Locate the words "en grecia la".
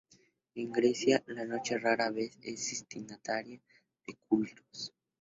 0.55-1.45